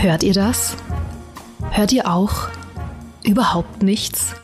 Hört 0.00 0.22
ihr 0.22 0.32
das? 0.32 0.78
Hört 1.72 1.92
ihr 1.92 2.10
auch 2.10 2.48
überhaupt 3.22 3.82
nichts? 3.82 4.34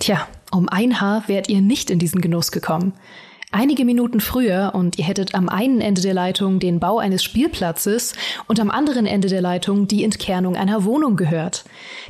Tja, 0.00 0.26
um 0.50 0.70
ein 0.70 1.02
Haar 1.02 1.28
wärt 1.28 1.50
ihr 1.50 1.60
nicht 1.60 1.90
in 1.90 1.98
diesen 1.98 2.22
Genuss 2.22 2.50
gekommen. 2.50 2.94
Einige 3.58 3.86
Minuten 3.86 4.20
früher 4.20 4.72
und 4.74 4.98
ihr 4.98 5.06
hättet 5.06 5.34
am 5.34 5.48
einen 5.48 5.80
Ende 5.80 6.02
der 6.02 6.12
Leitung 6.12 6.58
den 6.58 6.78
Bau 6.78 6.98
eines 6.98 7.24
Spielplatzes 7.24 8.12
und 8.48 8.60
am 8.60 8.70
anderen 8.70 9.06
Ende 9.06 9.28
der 9.28 9.40
Leitung 9.40 9.88
die 9.88 10.04
Entkernung 10.04 10.56
einer 10.56 10.84
Wohnung 10.84 11.16
gehört. 11.16 11.64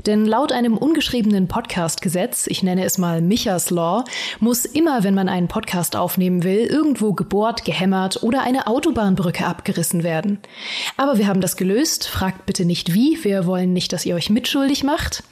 Denn 0.07 0.27
laut 0.27 0.51
einem 0.51 0.77
ungeschriebenen 0.77 1.47
Podcast-Gesetz, 1.47 2.49
ich 2.49 2.65
nenne 2.65 2.85
es 2.85 2.99
mal 2.99 3.23
Michas 3.23 3.71
Law, 3.71 4.03
muss 4.41 4.65
immer, 4.65 5.05
wenn 5.05 5.15
man 5.15 5.29
einen 5.29 5.47
Podcast 5.47 5.95
aufnehmen 5.95 6.43
will, 6.43 6.67
irgendwo 6.67 7.13
gebohrt, 7.13 7.65
gehämmert 7.65 8.25
oder 8.25 8.43
eine 8.43 8.67
Autobahnbrücke 8.67 9.47
abgerissen 9.47 10.03
werden. 10.03 10.41
Aber 10.97 11.17
wir 11.17 11.29
haben 11.29 11.41
das 11.41 11.57
gelöst, 11.57 12.09
fragt 12.09 12.47
bitte 12.47 12.65
nicht 12.65 12.93
wie, 12.93 13.23
wir 13.23 13.47
wollen 13.47 13.73
nicht, 13.73 13.93
dass 13.93 14.05
ihr 14.05 14.17
euch 14.17 14.31
mitschuldig 14.31 14.83
macht. 14.83 15.23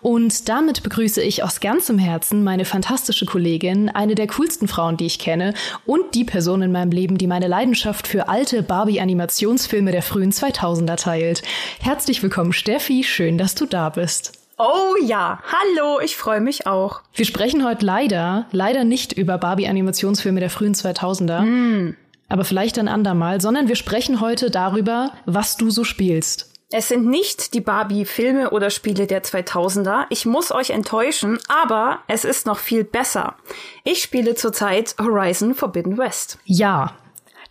Und 0.00 0.48
damit 0.48 0.82
begrüße 0.82 1.20
ich 1.20 1.42
aus 1.42 1.60
ganzem 1.60 1.98
Herzen 1.98 2.42
meine 2.42 2.64
fantastische 2.64 3.26
Kollegin, 3.26 3.90
eine 3.90 4.14
der 4.14 4.28
coolsten 4.28 4.66
Frauen, 4.66 4.96
die 4.96 5.04
ich 5.04 5.18
kenne, 5.18 5.52
und 5.86 6.14
die 6.14 6.24
Person 6.24 6.62
in 6.62 6.72
meinem 6.72 6.90
Leben, 6.90 7.18
die 7.18 7.26
meine 7.26 7.48
Leidenschaft 7.48 8.06
für 8.06 8.28
alte 8.28 8.62
Barbie-Animationsfilme 8.62 9.92
der 9.92 10.02
frühen 10.02 10.32
2000er 10.32 10.96
teilt. 10.96 11.42
Herzlich 11.80 12.22
willkommen, 12.22 12.52
Steffi. 12.52 13.04
Schön, 13.04 13.38
dass 13.38 13.54
du 13.54 13.66
da 13.66 13.90
bist. 13.90 14.38
Oh 14.58 14.96
ja, 15.04 15.40
hallo, 15.52 16.00
ich 16.00 16.16
freue 16.16 16.40
mich 16.40 16.66
auch. 16.66 17.02
Wir 17.14 17.24
sprechen 17.24 17.64
heute 17.64 17.86
leider, 17.86 18.46
leider 18.50 18.82
nicht 18.82 19.12
über 19.12 19.38
Barbie-Animationsfilme 19.38 20.40
der 20.40 20.50
frühen 20.50 20.74
2000er. 20.74 21.42
Mm. 21.42 21.96
Aber 22.28 22.44
vielleicht 22.44 22.78
ein 22.78 22.88
andermal, 22.88 23.40
sondern 23.40 23.68
wir 23.68 23.76
sprechen 23.76 24.20
heute 24.20 24.50
darüber, 24.50 25.12
was 25.26 25.56
du 25.56 25.70
so 25.70 25.84
spielst. 25.84 26.57
Es 26.70 26.88
sind 26.88 27.06
nicht 27.06 27.54
die 27.54 27.62
Barbie-Filme 27.62 28.50
oder 28.50 28.68
Spiele 28.68 29.06
der 29.06 29.24
2000er. 29.24 30.04
Ich 30.10 30.26
muss 30.26 30.52
euch 30.52 30.68
enttäuschen, 30.68 31.38
aber 31.48 32.00
es 32.08 32.26
ist 32.26 32.44
noch 32.44 32.58
viel 32.58 32.84
besser. 32.84 33.36
Ich 33.84 34.02
spiele 34.02 34.34
zurzeit 34.34 34.94
Horizon 35.00 35.54
Forbidden 35.54 35.96
West. 35.96 36.38
Ja, 36.44 36.94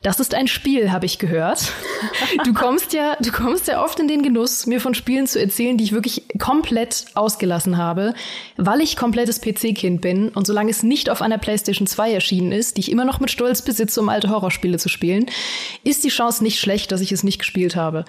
das 0.04 0.20
ist 0.20 0.36
ein 0.36 0.48
Spiel, 0.48 0.92
habe 0.92 1.08
ich 1.08 1.18
gehört. 1.18 1.72
Du 2.46 2.54
kommst 2.54 2.94
ja, 2.94 3.18
du 3.20 3.32
kommst 3.32 3.68
ja 3.68 3.84
oft 3.84 4.00
in 4.00 4.08
den 4.08 4.22
Genuss, 4.22 4.68
mir 4.68 4.80
von 4.80 4.94
Spielen 4.94 5.26
zu 5.26 5.42
erzählen, 5.42 5.78
die 5.78 5.84
ich 5.84 5.92
wirklich 5.92 6.24
komplett 6.40 7.06
ausgelassen 7.16 7.78
habe, 7.78 8.14
weil 8.58 8.82
ich 8.82 8.96
komplettes 8.96 9.42
PC-Kind 9.42 10.00
bin 10.00 10.30
und 10.30 10.46
solange 10.46 10.70
es 10.70 10.84
nicht 10.84 11.10
auf 11.10 11.24
einer 11.24 11.40
PlayStation 11.40 11.88
2 11.88 12.14
erschienen 12.14 12.52
ist, 12.52 12.78
die 12.78 12.82
ich 12.82 12.92
immer 12.92 13.06
noch 13.06 13.20
mit 13.20 13.32
Stolz 13.32 13.64
besitze, 13.64 14.00
um 14.00 14.10
alte 14.10 14.30
Horrorspiele 14.30 14.78
zu 14.78 14.90
spielen, 14.90 15.26
ist 15.84 16.04
die 16.04 16.10
Chance 16.10 16.44
nicht 16.44 16.60
schlecht, 16.60 16.92
dass 16.92 17.02
ich 17.02 17.12
es 17.12 17.24
nicht 17.24 17.40
gespielt 17.40 17.76
habe. 17.76 18.06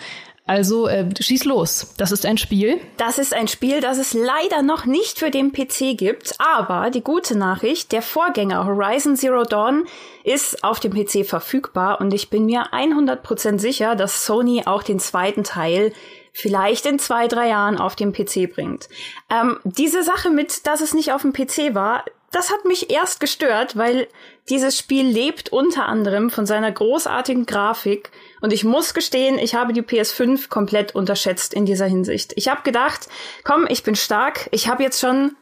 Also 0.49 0.89
äh, 0.89 1.05
schieß 1.21 1.45
los. 1.45 1.93
Das 1.99 2.11
ist 2.11 2.25
ein 2.25 2.39
Spiel. 2.39 2.81
Das 2.97 3.19
ist 3.19 3.35
ein 3.35 3.49
Spiel, 3.49 3.83
das 3.83 3.99
es 3.99 4.15
leider 4.15 4.63
noch 4.63 4.87
nicht 4.87 5.19
für 5.19 5.31
den 5.31 5.53
PC 5.53 5.99
gibt. 5.99 6.35
Aber 6.39 6.89
die 6.89 7.03
gute 7.03 7.37
Nachricht, 7.37 7.93
der 7.93 8.01
Vorgänger 8.01 8.65
Horizon 8.65 9.15
Zero 9.15 9.45
Dawn 9.45 9.85
ist 10.25 10.65
auf 10.65 10.81
dem 10.81 10.95
PC 10.95 11.27
verfügbar 11.27 12.01
und 12.01 12.15
ich 12.15 12.31
bin 12.31 12.47
mir 12.47 12.73
100% 12.73 13.59
sicher, 13.59 13.95
dass 13.95 14.25
Sony 14.25 14.63
auch 14.65 14.83
den 14.83 14.99
zweiten 15.01 15.45
Teil 15.45 15.93
vielleicht 16.33 16.87
in 16.87 16.99
zwei, 16.99 17.29
drei 17.29 17.49
Jahren 17.49 17.77
auf 17.77 17.95
dem 17.95 18.15
PC 18.15 18.51
bringt. 18.51 18.89
Ähm, 19.29 19.59
diese 19.65 20.03
Sache 20.03 20.31
mit, 20.31 20.67
dass 20.67 20.81
es 20.81 20.95
nicht 20.95 21.13
auf 21.13 21.23
dem 21.23 21.35
PC 21.35 21.75
war, 21.75 22.05
das 22.31 22.51
hat 22.51 22.65
mich 22.65 22.91
erst 22.91 23.21
gestört, 23.21 23.77
weil 23.77 24.09
dieses 24.49 24.79
Spiel 24.79 25.07
lebt 25.07 25.51
unter 25.51 25.87
anderem 25.87 26.31
von 26.31 26.47
seiner 26.47 26.73
großartigen 26.73 27.45
Grafik 27.45 28.11
und 28.41 28.53
ich 28.53 28.65
muss 28.65 28.95
gestehen, 28.95 29.39
ich 29.39 29.55
habe 29.55 29.73
die 29.73 29.83
PS5 29.83 30.49
komplett 30.49 30.95
unterschätzt 30.95 31.55
in 31.55 31.67
dieser 31.67 31.87
Hinsicht. 31.87 32.33
Ich 32.37 32.49
habe 32.49 32.63
gedacht, 32.63 33.09
komm, 33.45 33.67
ich 33.69 33.83
bin 33.83 33.97
stark, 33.97 34.49
ich 34.53 34.69
habe 34.69 34.83
jetzt 34.83 35.01
schon 35.01 35.37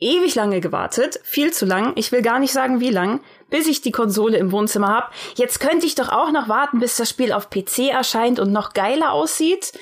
ewig 0.00 0.34
lange 0.34 0.60
gewartet, 0.60 1.20
viel 1.22 1.52
zu 1.52 1.66
lang, 1.66 1.92
ich 1.96 2.10
will 2.10 2.22
gar 2.22 2.38
nicht 2.38 2.52
sagen 2.52 2.80
wie 2.80 2.90
lang, 2.90 3.20
bis 3.50 3.66
ich 3.66 3.82
die 3.82 3.92
Konsole 3.92 4.38
im 4.38 4.50
Wohnzimmer 4.52 4.88
habe. 4.88 5.12
Jetzt 5.36 5.60
könnte 5.60 5.86
ich 5.86 5.94
doch 5.94 6.10
auch 6.10 6.32
noch 6.32 6.48
warten, 6.48 6.80
bis 6.80 6.96
das 6.96 7.10
Spiel 7.10 7.32
auf 7.32 7.50
PC 7.50 7.90
erscheint 7.90 8.40
und 8.40 8.52
noch 8.52 8.72
geiler 8.72 9.12
aussieht. 9.12 9.72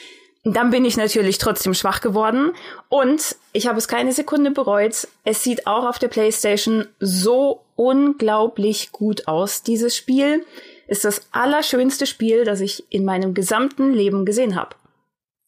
Dann 0.45 0.71
bin 0.71 0.85
ich 0.85 0.97
natürlich 0.97 1.39
trotzdem 1.39 1.75
schwach 1.75 2.01
geworden 2.01 2.53
und 2.89 3.37
ich 3.53 3.67
habe 3.67 3.79
es 3.79 3.89
keine 3.89 4.13
Sekunde 4.13 4.51
bereut. 4.51 5.09
Es 5.25 5.45
sieht 5.45 5.67
auch 5.67 5.85
auf 5.85 5.99
der 5.99 6.09
PlayStation 6.09 6.87
so 7.01 7.63
unglaublich 7.77 8.93
gut 8.93 9.29
aus, 9.29 9.63
dieses 9.63 9.97
Spiel 9.97 10.45
ist 10.89 11.05
das 11.05 11.29
allerschönste 11.33 12.07
Spiel, 12.07 12.45
das 12.45 12.61
ich 12.61 12.85
in 12.91 13.05
meinem 13.05 13.35
gesamten 13.35 13.93
Leben 13.93 14.25
gesehen 14.25 14.57
habe. 14.57 14.75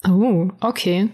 Oh, 0.08 0.48
okay. 0.60 1.08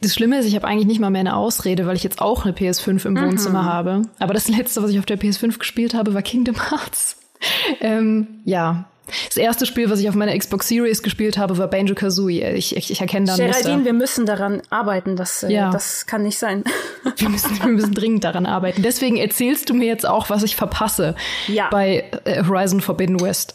Das 0.00 0.14
Schlimme 0.14 0.38
ist, 0.38 0.46
ich 0.46 0.56
habe 0.56 0.66
eigentlich 0.66 0.86
nicht 0.86 1.00
mal 1.00 1.10
mehr 1.10 1.20
eine 1.20 1.36
Ausrede, 1.36 1.86
weil 1.86 1.94
ich 1.94 2.02
jetzt 2.02 2.20
auch 2.20 2.44
eine 2.44 2.54
PS5 2.54 3.06
im 3.06 3.14
mhm. 3.14 3.22
Wohnzimmer 3.22 3.64
habe. 3.64 4.02
Aber 4.18 4.34
das 4.34 4.48
letzte, 4.48 4.82
was 4.82 4.90
ich 4.90 4.98
auf 4.98 5.06
der 5.06 5.18
PS5 5.18 5.58
gespielt 5.58 5.94
habe, 5.94 6.14
war 6.14 6.22
Kingdom 6.22 6.56
Hearts. 6.70 7.16
ähm, 7.80 8.40
ja, 8.44 8.88
das 9.28 9.36
erste 9.36 9.66
Spiel, 9.66 9.90
was 9.90 10.00
ich 10.00 10.08
auf 10.08 10.14
meiner 10.14 10.36
Xbox 10.36 10.68
Series 10.68 11.02
gespielt 11.02 11.38
habe, 11.38 11.58
war 11.58 11.68
Banjo 11.68 11.94
Kazooie. 11.94 12.52
Ich, 12.54 12.76
ich, 12.76 12.90
ich 12.90 13.00
erkenne 13.00 13.26
da 13.26 13.36
Geraldine, 13.36 13.76
Muster. 13.76 13.84
wir 13.84 13.92
müssen 13.92 14.26
daran 14.26 14.62
arbeiten. 14.70 15.16
Das, 15.16 15.42
äh, 15.42 15.52
ja. 15.52 15.70
das 15.70 16.06
kann 16.06 16.22
nicht 16.22 16.38
sein. 16.38 16.64
wir, 17.16 17.28
müssen, 17.28 17.62
wir 17.62 17.68
müssen 17.68 17.94
dringend 17.94 18.24
daran 18.24 18.46
arbeiten. 18.46 18.82
Deswegen 18.82 19.16
erzählst 19.16 19.68
du 19.70 19.74
mir 19.74 19.86
jetzt 19.86 20.06
auch, 20.06 20.30
was 20.30 20.42
ich 20.42 20.56
verpasse 20.56 21.14
ja. 21.46 21.68
bei 21.70 22.04
äh, 22.24 22.44
Horizon 22.44 22.80
Forbidden 22.80 23.20
West. 23.20 23.54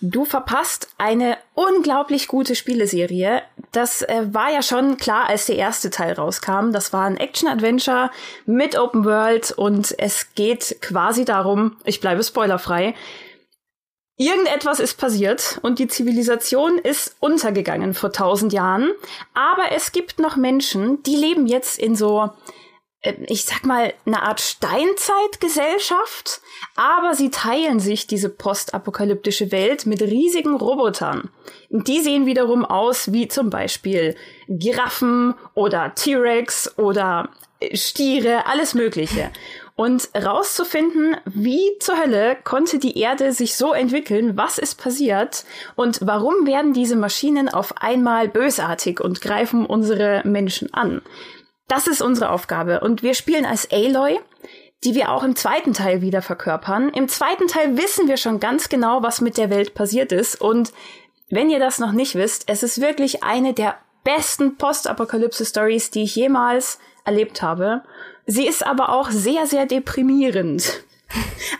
Du 0.00 0.24
verpasst 0.26 0.88
eine 0.98 1.38
unglaublich 1.54 2.28
gute 2.28 2.54
Spieleserie. 2.54 3.42
Das 3.72 4.02
äh, 4.02 4.26
war 4.32 4.52
ja 4.52 4.62
schon 4.62 4.98
klar, 4.98 5.28
als 5.28 5.46
der 5.46 5.56
erste 5.56 5.88
Teil 5.88 6.12
rauskam. 6.12 6.72
Das 6.72 6.92
war 6.92 7.06
ein 7.06 7.16
Action-Adventure 7.16 8.10
mit 8.44 8.78
Open 8.78 9.04
World 9.04 9.52
und 9.52 9.94
es 9.98 10.34
geht 10.34 10.76
quasi 10.82 11.24
darum, 11.24 11.76
ich 11.84 12.00
bleibe 12.00 12.22
spoilerfrei, 12.22 12.94
Irgendetwas 14.16 14.78
ist 14.78 14.94
passiert 14.94 15.58
und 15.62 15.80
die 15.80 15.88
Zivilisation 15.88 16.78
ist 16.78 17.16
untergegangen 17.18 17.94
vor 17.94 18.12
tausend 18.12 18.52
Jahren. 18.52 18.92
Aber 19.34 19.72
es 19.72 19.90
gibt 19.90 20.20
noch 20.20 20.36
Menschen, 20.36 21.02
die 21.02 21.16
leben 21.16 21.46
jetzt 21.46 21.80
in 21.80 21.96
so, 21.96 22.30
äh, 23.00 23.14
ich 23.26 23.44
sag 23.44 23.64
mal, 23.64 23.92
eine 24.06 24.22
Art 24.22 24.40
Steinzeitgesellschaft. 24.40 26.40
Aber 26.76 27.14
sie 27.14 27.30
teilen 27.30 27.80
sich 27.80 28.06
diese 28.06 28.28
postapokalyptische 28.28 29.50
Welt 29.50 29.84
mit 29.84 30.00
riesigen 30.00 30.54
Robotern. 30.54 31.30
Die 31.70 32.00
sehen 32.00 32.24
wiederum 32.24 32.64
aus 32.64 33.12
wie 33.12 33.26
zum 33.26 33.50
Beispiel 33.50 34.14
Giraffen 34.46 35.34
oder 35.54 35.92
T-Rex 35.92 36.78
oder 36.78 37.30
Stiere, 37.72 38.46
alles 38.46 38.74
Mögliche 38.74 39.32
und 39.76 40.08
rauszufinden, 40.14 41.16
wie 41.24 41.60
zur 41.80 41.98
Hölle 41.98 42.36
konnte 42.44 42.78
die 42.78 42.98
Erde 42.98 43.32
sich 43.32 43.56
so 43.56 43.72
entwickeln, 43.72 44.36
was 44.36 44.58
ist 44.58 44.76
passiert 44.76 45.44
und 45.74 45.98
warum 46.02 46.46
werden 46.46 46.72
diese 46.72 46.96
Maschinen 46.96 47.48
auf 47.48 47.78
einmal 47.78 48.28
bösartig 48.28 49.00
und 49.00 49.20
greifen 49.20 49.66
unsere 49.66 50.22
Menschen 50.24 50.72
an. 50.72 51.02
Das 51.66 51.86
ist 51.86 52.02
unsere 52.02 52.30
Aufgabe 52.30 52.80
und 52.80 53.02
wir 53.02 53.14
spielen 53.14 53.46
als 53.46 53.70
Aloy, 53.72 54.20
die 54.84 54.94
wir 54.94 55.10
auch 55.10 55.24
im 55.24 55.34
zweiten 55.34 55.72
Teil 55.72 56.02
wieder 56.02 56.22
verkörpern. 56.22 56.90
Im 56.90 57.08
zweiten 57.08 57.48
Teil 57.48 57.76
wissen 57.76 58.06
wir 58.06 58.18
schon 58.18 58.38
ganz 58.38 58.68
genau, 58.68 59.02
was 59.02 59.20
mit 59.20 59.38
der 59.38 59.50
Welt 59.50 59.74
passiert 59.74 60.12
ist 60.12 60.40
und 60.40 60.72
wenn 61.30 61.50
ihr 61.50 61.58
das 61.58 61.78
noch 61.78 61.92
nicht 61.92 62.14
wisst, 62.14 62.44
es 62.48 62.62
ist 62.62 62.80
wirklich 62.80 63.24
eine 63.24 63.54
der 63.54 63.76
besten 64.04 64.56
Postapokalypse-Stories, 64.56 65.90
die 65.90 66.04
ich 66.04 66.14
jemals 66.14 66.78
erlebt 67.04 67.42
habe. 67.42 67.82
Sie 68.26 68.46
ist 68.46 68.66
aber 68.66 68.90
auch 68.90 69.10
sehr, 69.10 69.46
sehr 69.46 69.66
deprimierend. 69.66 70.84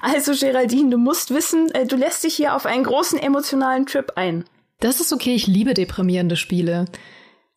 Also 0.00 0.32
Geraldine, 0.32 0.90
du 0.90 0.98
musst 0.98 1.32
wissen, 1.32 1.70
äh, 1.72 1.86
du 1.86 1.96
lässt 1.96 2.24
dich 2.24 2.34
hier 2.34 2.56
auf 2.56 2.66
einen 2.66 2.84
großen 2.84 3.18
emotionalen 3.18 3.86
Trip 3.86 4.12
ein. 4.16 4.44
Das 4.80 5.00
ist 5.00 5.12
okay, 5.12 5.34
ich 5.34 5.46
liebe 5.46 5.74
deprimierende 5.74 6.36
Spiele. 6.36 6.86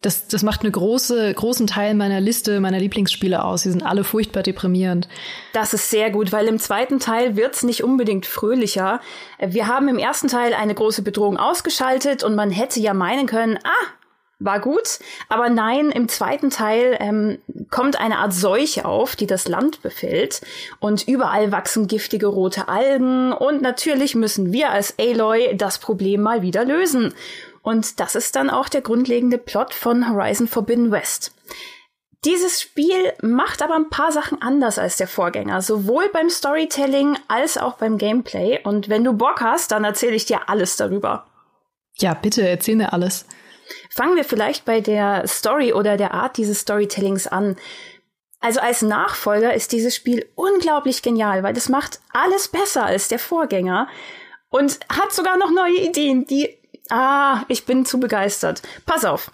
Das, 0.01 0.27
das 0.27 0.43
macht 0.43 0.61
einen 0.61 0.71
große, 0.71 1.33
großen 1.33 1.65
Teil 1.65 1.95
meiner 1.95 2.21
Liste 2.21 2.59
meiner 2.59 2.79
Lieblingsspiele 2.79 3.43
aus. 3.43 3.63
Sie 3.63 3.71
sind 3.71 3.81
alle 3.83 4.03
furchtbar 4.03 4.43
deprimierend. 4.43 5.09
Das 5.53 5.73
ist 5.73 5.89
sehr 5.89 6.11
gut, 6.11 6.31
weil 6.31 6.47
im 6.47 6.59
zweiten 6.59 6.99
Teil 6.99 7.35
wird's 7.35 7.63
nicht 7.63 7.83
unbedingt 7.83 8.27
fröhlicher. 8.27 9.01
Wir 9.39 9.67
haben 9.67 9.87
im 9.87 9.97
ersten 9.97 10.27
Teil 10.27 10.53
eine 10.53 10.75
große 10.75 11.01
Bedrohung 11.01 11.37
ausgeschaltet 11.37 12.23
und 12.23 12.35
man 12.35 12.51
hätte 12.51 12.79
ja 12.79 12.93
meinen 12.93 13.25
können, 13.25 13.57
ah, 13.63 13.96
war 14.39 14.59
gut, 14.59 14.99
aber 15.29 15.49
nein, 15.49 15.89
im 15.89 16.07
zweiten 16.07 16.49
Teil 16.49 16.95
ähm, 16.99 17.39
kommt 17.71 17.99
eine 17.99 18.19
Art 18.19 18.33
Seuche 18.33 18.85
auf, 18.85 19.15
die 19.15 19.25
das 19.25 19.47
Land 19.47 19.81
befällt 19.81 20.41
und 20.79 21.07
überall 21.07 21.51
wachsen 21.51 21.87
giftige 21.87 22.27
rote 22.27 22.67
Algen 22.67 23.33
und 23.33 23.61
natürlich 23.61 24.13
müssen 24.13 24.51
wir 24.51 24.71
als 24.71 24.93
Aloy 24.99 25.55
das 25.55 25.79
Problem 25.79 26.21
mal 26.21 26.41
wieder 26.41 26.65
lösen. 26.65 27.13
Und 27.63 27.99
das 27.99 28.15
ist 28.15 28.35
dann 28.37 28.49
auch 28.49 28.69
der 28.69 28.81
grundlegende 28.81 29.37
Plot 29.37 29.73
von 29.73 30.09
Horizon 30.09 30.47
Forbidden 30.47 30.91
West. 30.91 31.33
Dieses 32.23 32.61
Spiel 32.61 33.13
macht 33.21 33.61
aber 33.61 33.75
ein 33.75 33.89
paar 33.89 34.11
Sachen 34.11 34.41
anders 34.41 34.79
als 34.79 34.97
der 34.97 35.07
Vorgänger, 35.07 35.61
sowohl 35.61 36.09
beim 36.09 36.29
Storytelling 36.29 37.17
als 37.27 37.57
auch 37.57 37.75
beim 37.75 37.97
Gameplay. 37.97 38.59
Und 38.63 38.89
wenn 38.89 39.03
du 39.03 39.13
Bock 39.13 39.41
hast, 39.41 39.71
dann 39.71 39.83
erzähle 39.83 40.15
ich 40.15 40.25
dir 40.25 40.49
alles 40.49 40.77
darüber. 40.77 41.27
Ja, 41.97 42.13
bitte, 42.13 42.47
erzähl 42.47 42.75
mir 42.75 42.93
alles. 42.93 43.25
Fangen 43.97 44.15
wir 44.15 44.23
vielleicht 44.23 44.63
bei 44.63 44.79
der 44.79 45.27
Story 45.27 45.73
oder 45.73 45.97
der 45.97 46.13
Art 46.13 46.37
dieses 46.37 46.59
Storytellings 46.59 47.27
an. 47.27 47.57
Also 48.39 48.59
als 48.59 48.83
Nachfolger 48.83 49.53
ist 49.53 49.71
dieses 49.71 49.95
Spiel 49.95 50.29
unglaublich 50.35 51.01
genial, 51.01 51.43
weil 51.43 51.53
das 51.53 51.67
macht 51.67 51.99
alles 52.13 52.47
besser 52.47 52.85
als 52.85 53.09
der 53.09 53.19
Vorgänger 53.19 53.87
und 54.49 54.79
hat 54.87 55.11
sogar 55.11 55.37
noch 55.37 55.51
neue 55.51 55.79
Ideen, 55.79 56.25
die 56.25 56.57
Ah, 56.89 57.43
ich 57.47 57.65
bin 57.65 57.85
zu 57.85 57.99
begeistert. 57.99 58.61
Pass 58.85 59.05
auf. 59.05 59.31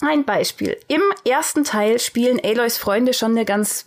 Ein 0.00 0.24
Beispiel. 0.24 0.78
Im 0.88 1.02
ersten 1.24 1.64
Teil 1.64 1.98
spielen 1.98 2.40
Aloys 2.42 2.78
Freunde 2.78 3.14
schon 3.14 3.32
eine 3.32 3.44
ganz 3.44 3.84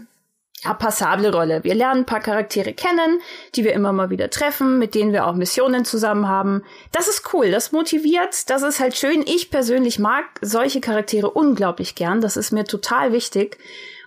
ja, 0.63 0.74
passable 0.74 1.31
Rolle. 1.31 1.63
Wir 1.63 1.74
lernen 1.74 2.02
ein 2.02 2.06
paar 2.06 2.19
Charaktere 2.19 2.74
kennen, 2.74 3.19
die 3.56 3.63
wir 3.63 3.74
immer 3.74 3.94
mal 3.94 4.10
wieder 4.10 4.30
treffen, 4.30 4.78
mit 4.78 4.94
denen 4.94 5.12
wir 5.12 5.25
auch 5.25 5.34
Missionen 5.34 5.86
zusammen 5.86 6.28
haben. 6.28 6.63
Das 6.92 7.08
ist 7.08 7.34
cool, 7.34 7.50
das 7.50 7.72
motiviert, 7.72 8.50
das 8.50 8.62
ist 8.62 8.80
halt 8.80 8.96
schön. 8.96 9.24
Ich 9.25 9.50
persönlich 9.50 9.98
mag 9.98 10.25
solche 10.42 10.80
Charaktere 10.80 11.31
unglaublich 11.31 11.96
gern, 11.96 12.22
das 12.22 12.38
ist 12.38 12.52
mir 12.52 12.66
total 12.66 13.12
wichtig. 13.12 13.58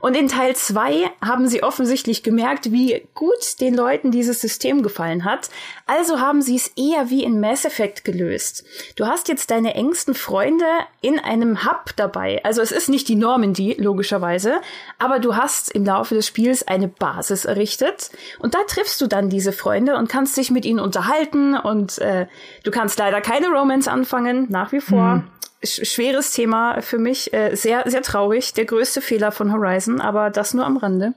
Und 0.05 0.19
in 0.19 0.29
Teil 0.29 0.55
zwei 0.55 1.11
haben 1.25 1.49
sie 1.49 1.63
offensichtlich 1.63 2.23
gemerkt, 2.23 2.71
wie 2.71 3.09
gut 3.15 3.59
den 3.63 3.75
Leuten 3.75 4.11
dieses 4.11 4.39
System 4.39 4.83
gefallen 4.83 5.25
hat. 5.25 5.49
Also 5.87 6.21
haben 6.21 6.43
sie 6.43 6.57
es 6.57 6.69
eher 6.77 7.09
wie 7.09 7.25
in 7.25 7.41
Mass 7.41 7.65
Effect 7.65 8.05
gelöst. 8.05 8.67
Du 8.97 9.07
hast 9.07 9.29
jetzt 9.29 9.51
deine 9.51 9.75
engsten 9.75 10.13
Freunde 10.13 10.67
in 11.01 11.19
einem 11.19 11.65
Hub 11.65 11.97
dabei. 11.97 12.45
Also 12.45 12.61
es 12.61 12.71
ist 12.71 12.91
nicht 12.91 13.09
die 13.09 13.15
Normandy, 13.15 13.77
logischerweise, 13.79 14.61
aber 14.99 15.21
du 15.21 15.37
hast 15.37 15.71
im 15.71 15.87
Laufe 15.87 16.15
des 16.15 16.27
Spiels 16.27 16.69
eine 16.69 16.89
Basis 16.89 17.47
errichtet 17.47 18.11
und 18.41 18.53
da 18.55 18.59
triffst 18.69 19.01
du 19.01 19.07
dann 19.07 19.31
diese 19.31 19.53
Freunde 19.53 19.97
und 19.97 20.11
kannst 20.11 20.37
dich 20.37 20.51
mit 20.51 20.67
ihnen 20.67 20.81
unterhalten 20.81 21.57
und 21.57 21.97
äh, 21.97 22.27
du 22.63 22.71
kannst 22.71 22.99
leider 22.99 23.23
keine 23.23 23.49
Romance 23.49 23.91
anfangen, 23.91 24.49
nach 24.51 24.71
wie 24.71 24.83
vor. 24.83 25.15
Mhm 25.15 25.31
schweres 25.67 26.33
Thema 26.33 26.81
für 26.83 26.99
mich, 26.99 27.33
äh, 27.33 27.55
sehr, 27.55 27.85
sehr 27.87 28.03
traurig, 28.03 28.53
der 28.55 28.65
größte 28.65 29.01
Fehler 29.01 29.33
von 29.33 29.53
Horizon, 29.53 30.01
aber 30.01 30.31
das 30.31 30.55
nur 30.55 30.65
am 30.65 30.77
Rande. 30.77 31.15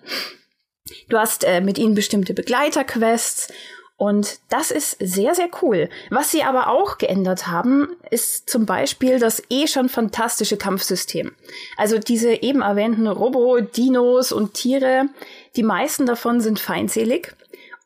Du 1.10 1.18
hast 1.18 1.44
äh, 1.44 1.62
mit 1.62 1.78
ihnen 1.78 1.96
bestimmte 1.96 2.34
Begleiterquests 2.34 3.50
und 3.98 4.40
das 4.50 4.70
ist 4.70 4.98
sehr, 5.00 5.34
sehr 5.34 5.50
cool. 5.62 5.90
Was 6.12 6.30
sie 6.30 6.44
aber 6.44 6.70
auch 6.70 7.00
geändert 7.00 7.48
haben, 7.48 7.90
ist 8.12 8.48
zum 8.48 8.68
Beispiel 8.68 9.18
das 9.18 9.42
eh 9.50 9.66
schon 9.66 9.90
fantastische 9.90 10.56
Kampfsystem. 10.56 11.32
Also 11.78 11.98
diese 11.98 12.44
eben 12.44 12.62
erwähnten 12.62 13.08
Robo, 13.08 13.60
Dinos 13.60 14.32
und 14.32 14.54
Tiere, 14.54 15.10
die 15.56 15.64
meisten 15.64 16.06
davon 16.06 16.42
sind 16.42 16.60
feindselig. 16.60 17.36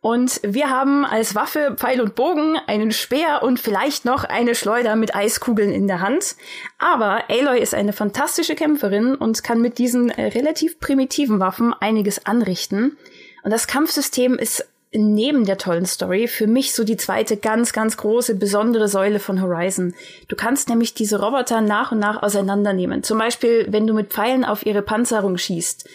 Und 0.01 0.41
wir 0.43 0.71
haben 0.71 1.05
als 1.05 1.35
Waffe 1.35 1.75
Pfeil 1.77 2.01
und 2.01 2.15
Bogen, 2.15 2.57
einen 2.65 2.91
Speer 2.91 3.43
und 3.43 3.59
vielleicht 3.59 4.03
noch 4.03 4.23
eine 4.23 4.55
Schleuder 4.55 4.95
mit 4.95 5.15
Eiskugeln 5.15 5.71
in 5.71 5.85
der 5.85 6.01
Hand. 6.01 6.35
Aber 6.79 7.29
Aloy 7.29 7.59
ist 7.59 7.75
eine 7.75 7.93
fantastische 7.93 8.55
Kämpferin 8.55 9.13
und 9.13 9.43
kann 9.43 9.61
mit 9.61 9.77
diesen 9.77 10.09
äh, 10.09 10.29
relativ 10.29 10.79
primitiven 10.79 11.39
Waffen 11.39 11.75
einiges 11.79 12.25
anrichten. 12.25 12.97
Und 13.43 13.51
das 13.51 13.67
Kampfsystem 13.67 14.39
ist 14.39 14.67
neben 14.91 15.45
der 15.45 15.59
tollen 15.59 15.85
Story 15.85 16.27
für 16.27 16.47
mich 16.47 16.73
so 16.73 16.83
die 16.83 16.97
zweite 16.97 17.37
ganz, 17.37 17.71
ganz 17.71 17.95
große, 17.95 18.35
besondere 18.35 18.87
Säule 18.87 19.19
von 19.19 19.41
Horizon. 19.41 19.93
Du 20.27 20.35
kannst 20.35 20.67
nämlich 20.67 20.95
diese 20.95 21.21
Roboter 21.21 21.61
nach 21.61 21.91
und 21.91 21.99
nach 21.99 22.23
auseinandernehmen. 22.23 23.03
Zum 23.03 23.19
Beispiel, 23.19 23.67
wenn 23.69 23.85
du 23.85 23.93
mit 23.93 24.11
Pfeilen 24.11 24.45
auf 24.45 24.65
ihre 24.65 24.81
Panzerung 24.81 25.37
schießt 25.37 25.87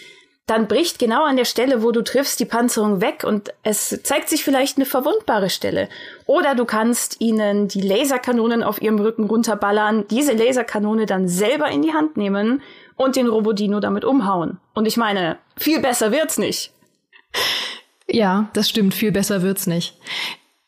dann 0.47 0.69
bricht 0.69 1.01
genau 1.01 1.25
an 1.25 1.37
der 1.37 1.45
Stelle, 1.45 1.83
wo 1.83 1.91
du 1.91 2.03
triffst, 2.03 2.39
die 2.39 2.45
Panzerung 2.45 3.01
weg 3.01 3.25
und 3.25 3.53
es 3.65 4.01
zeigt 4.05 4.29
sich 4.29 4.45
vielleicht 4.45 4.77
eine 4.77 4.87
verwundbare 4.87 5.51
Stelle. 5.51 5.89
Oder 6.27 6.55
du 6.55 6.65
kannst 6.65 7.21
ihnen 7.21 7.67
die 7.67 7.81
Laserkanonen 7.81 8.63
auf 8.63 8.81
ihrem 8.81 9.01
Rücken 9.01 9.25
runterballern, 9.25 10.07
diese 10.09 10.33
Laserkanone 10.33 11.07
dann 11.07 11.27
selber 11.27 11.69
in 11.69 11.83
die 11.83 11.93
Hand 11.93 12.17
nehmen 12.17 12.63
und 12.95 13.17
den 13.17 13.27
Robodino 13.27 13.81
damit 13.81 14.05
umhauen. 14.05 14.59
Und 14.73 14.87
ich 14.87 14.97
meine, 14.97 15.37
viel 15.57 15.81
besser 15.81 16.13
wird's 16.13 16.39
nicht. 16.39 16.71
Ja, 18.09 18.49
das 18.53 18.69
stimmt, 18.69 18.95
viel 18.95 19.11
besser 19.11 19.43
wird's 19.43 19.67
nicht. 19.67 19.99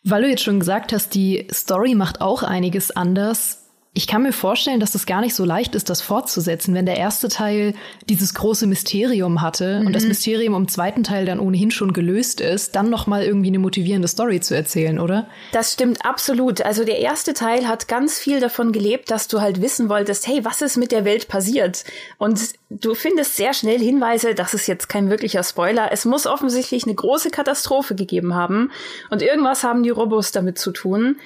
Weil 0.02 0.22
du 0.22 0.28
jetzt 0.28 0.42
schon 0.42 0.58
gesagt 0.58 0.92
hast, 0.92 1.14
die 1.14 1.46
Story 1.52 1.94
macht 1.94 2.20
auch 2.20 2.42
einiges 2.42 2.90
anders. 2.90 3.57
Ich 3.98 4.06
kann 4.06 4.22
mir 4.22 4.32
vorstellen, 4.32 4.78
dass 4.78 4.92
das 4.92 5.06
gar 5.06 5.20
nicht 5.22 5.34
so 5.34 5.44
leicht 5.44 5.74
ist, 5.74 5.90
das 5.90 6.02
fortzusetzen, 6.02 6.72
wenn 6.72 6.86
der 6.86 6.98
erste 6.98 7.26
Teil 7.26 7.74
dieses 8.08 8.32
große 8.32 8.68
Mysterium 8.68 9.42
hatte 9.42 9.80
mhm. 9.80 9.88
und 9.88 9.92
das 9.92 10.04
mhm. 10.04 10.10
Mysterium 10.10 10.54
im 10.54 10.68
zweiten 10.68 11.02
Teil 11.02 11.26
dann 11.26 11.40
ohnehin 11.40 11.72
schon 11.72 11.92
gelöst 11.92 12.40
ist, 12.40 12.76
dann 12.76 12.90
noch 12.90 13.08
mal 13.08 13.24
irgendwie 13.24 13.48
eine 13.48 13.58
motivierende 13.58 14.06
Story 14.06 14.38
zu 14.38 14.54
erzählen, 14.54 15.00
oder? 15.00 15.26
Das 15.50 15.72
stimmt 15.72 16.06
absolut. 16.06 16.62
Also 16.62 16.84
der 16.84 17.00
erste 17.00 17.34
Teil 17.34 17.66
hat 17.66 17.88
ganz 17.88 18.20
viel 18.20 18.38
davon 18.38 18.70
gelebt, 18.70 19.10
dass 19.10 19.26
du 19.26 19.40
halt 19.40 19.62
wissen 19.62 19.88
wolltest, 19.88 20.28
hey, 20.28 20.44
was 20.44 20.62
ist 20.62 20.76
mit 20.76 20.92
der 20.92 21.04
Welt 21.04 21.26
passiert? 21.26 21.82
Und 22.18 22.38
du 22.70 22.94
findest 22.94 23.34
sehr 23.34 23.52
schnell 23.52 23.80
Hinweise, 23.80 24.36
das 24.36 24.54
ist 24.54 24.68
jetzt 24.68 24.88
kein 24.88 25.10
wirklicher 25.10 25.42
Spoiler, 25.42 25.90
es 25.90 26.04
muss 26.04 26.28
offensichtlich 26.28 26.84
eine 26.84 26.94
große 26.94 27.30
Katastrophe 27.30 27.96
gegeben 27.96 28.36
haben 28.36 28.70
und 29.10 29.22
irgendwas 29.22 29.64
haben 29.64 29.82
die 29.82 29.90
Robos 29.90 30.30
damit 30.30 30.56
zu 30.56 30.70
tun. 30.70 31.16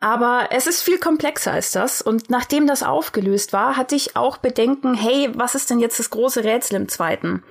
Aber 0.00 0.48
es 0.52 0.66
ist 0.66 0.82
viel 0.82 0.98
komplexer 0.98 1.52
als 1.52 1.72
das. 1.72 2.02
Und 2.02 2.30
nachdem 2.30 2.66
das 2.66 2.82
aufgelöst 2.82 3.52
war, 3.52 3.76
hatte 3.76 3.96
ich 3.96 4.16
auch 4.16 4.36
Bedenken, 4.36 4.94
hey, 4.94 5.30
was 5.34 5.54
ist 5.54 5.70
denn 5.70 5.80
jetzt 5.80 5.98
das 5.98 6.10
große 6.10 6.44
Rätsel 6.44 6.76
im 6.76 6.88
zweiten? 6.88 7.42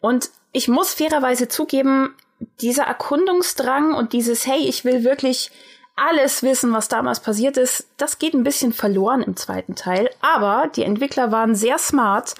Und 0.00 0.30
ich 0.52 0.68
muss 0.68 0.94
fairerweise 0.94 1.48
zugeben, 1.48 2.14
dieser 2.60 2.84
Erkundungsdrang 2.84 3.94
und 3.94 4.12
dieses, 4.12 4.46
hey, 4.46 4.60
ich 4.60 4.84
will 4.84 5.02
wirklich 5.02 5.50
alles 5.96 6.44
wissen, 6.44 6.72
was 6.72 6.86
damals 6.86 7.18
passiert 7.18 7.56
ist, 7.56 7.88
das 7.96 8.20
geht 8.20 8.34
ein 8.34 8.44
bisschen 8.44 8.72
verloren 8.72 9.22
im 9.22 9.36
zweiten 9.36 9.74
Teil. 9.74 10.10
Aber 10.20 10.70
die 10.74 10.84
Entwickler 10.84 11.32
waren 11.32 11.56
sehr 11.56 11.78
smart 11.78 12.34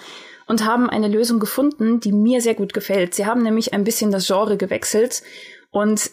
und 0.47 0.65
haben 0.65 0.89
eine 0.89 1.09
Lösung 1.09 1.41
gefunden, 1.41 1.99
die 1.99 2.13
mir 2.13 2.41
sehr 2.41 2.55
gut 2.55 2.73
gefällt. 2.73 3.15
Sie 3.15 3.27
haben 3.27 3.43
nämlich 3.43 3.73
ein 3.73 3.83
bisschen 3.83 4.13
das 4.13 4.29
Genre 4.29 4.57
gewechselt 4.57 5.23
und 5.73 6.11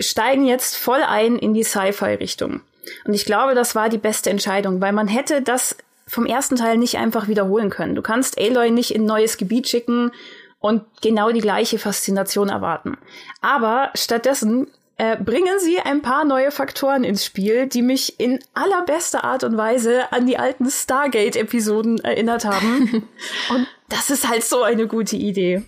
steigen 0.00 0.44
jetzt 0.44 0.76
voll 0.76 1.02
ein 1.02 1.38
in 1.38 1.54
die 1.54 1.62
Sci-Fi-Richtung. 1.62 2.60
Und 3.04 3.14
ich 3.14 3.24
glaube, 3.24 3.54
das 3.54 3.74
war 3.74 3.88
die 3.88 3.98
beste 3.98 4.30
Entscheidung, 4.30 4.80
weil 4.80 4.92
man 4.92 5.08
hätte 5.08 5.42
das 5.42 5.76
vom 6.06 6.26
ersten 6.26 6.56
Teil 6.56 6.78
nicht 6.78 6.96
einfach 6.96 7.28
wiederholen 7.28 7.70
können. 7.70 7.94
Du 7.94 8.02
kannst 8.02 8.38
Aloy 8.38 8.70
nicht 8.70 8.94
in 8.94 9.02
ein 9.02 9.06
neues 9.06 9.36
Gebiet 9.36 9.68
schicken 9.68 10.10
und 10.58 10.82
genau 11.02 11.30
die 11.30 11.40
gleiche 11.40 11.78
Faszination 11.78 12.48
erwarten. 12.48 12.96
Aber 13.40 13.90
stattdessen 13.94 14.68
äh, 14.96 15.16
bringen 15.16 15.60
sie 15.60 15.78
ein 15.78 16.02
paar 16.02 16.24
neue 16.24 16.50
Faktoren 16.50 17.04
ins 17.04 17.24
Spiel, 17.24 17.66
die 17.66 17.82
mich 17.82 18.18
in 18.18 18.40
allerbester 18.54 19.22
Art 19.22 19.44
und 19.44 19.56
Weise 19.56 20.12
an 20.12 20.26
die 20.26 20.38
alten 20.38 20.68
Stargate-Episoden 20.68 22.00
erinnert 22.00 22.44
haben. 22.44 23.08
und 23.50 23.66
das 23.88 24.10
ist 24.10 24.28
halt 24.28 24.44
so 24.44 24.62
eine 24.62 24.88
gute 24.88 25.16
Idee. 25.16 25.62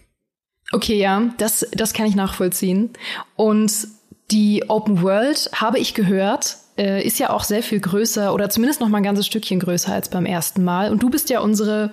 Okay, 0.73 0.99
ja, 0.99 1.31
das, 1.39 1.67
das 1.73 1.93
kann 1.93 2.07
ich 2.07 2.17
nachvollziehen. 2.17 2.93
Und 3.37 3.89
die 4.31 4.65
Open 4.69 5.03
World, 5.03 5.51
habe 5.55 5.79
ich 5.79 5.95
gehört, 5.95 6.57
äh, 6.81 7.07
ist 7.07 7.19
ja 7.19 7.31
auch 7.31 7.45
sehr 7.45 7.63
viel 7.63 7.81
größer 7.81 8.33
oder 8.33 8.49
zumindest 8.49 8.81
noch 8.81 8.89
mal 8.89 8.99
ein 8.99 9.05
ganzes 9.05 9.27
Stückchen 9.27 9.61
größer 9.61 9.93
als 9.93 10.09
beim 10.09 10.25
ersten 10.25 10.65
Mal. 10.65 10.91
Und 10.91 11.03
du 11.03 11.11
bist 11.11 11.29
ja 11.29 11.41
unsere 11.41 11.91